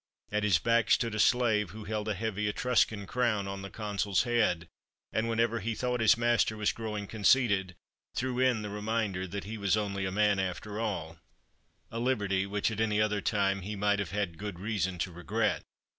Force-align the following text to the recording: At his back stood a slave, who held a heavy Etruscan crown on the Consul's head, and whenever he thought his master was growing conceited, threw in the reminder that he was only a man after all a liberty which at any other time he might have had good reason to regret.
At 0.31 0.41
his 0.41 0.57
back 0.57 0.89
stood 0.89 1.13
a 1.13 1.19
slave, 1.19 1.69
who 1.69 1.83
held 1.83 2.07
a 2.09 2.15
heavy 2.15 2.47
Etruscan 2.47 3.05
crown 3.05 3.47
on 3.47 3.61
the 3.61 3.69
Consul's 3.69 4.23
head, 4.23 4.67
and 5.13 5.29
whenever 5.29 5.59
he 5.59 5.75
thought 5.75 5.99
his 5.99 6.17
master 6.17 6.57
was 6.57 6.71
growing 6.71 7.05
conceited, 7.05 7.75
threw 8.15 8.39
in 8.39 8.63
the 8.63 8.71
reminder 8.71 9.27
that 9.27 9.43
he 9.43 9.59
was 9.59 9.77
only 9.77 10.05
a 10.07 10.11
man 10.11 10.39
after 10.39 10.79
all 10.79 11.19
a 11.91 11.99
liberty 11.99 12.47
which 12.47 12.71
at 12.71 12.79
any 12.81 12.99
other 12.99 13.21
time 13.21 13.61
he 13.61 13.75
might 13.75 13.99
have 13.99 14.09
had 14.09 14.39
good 14.39 14.59
reason 14.59 14.97
to 14.97 15.11
regret. 15.11 15.61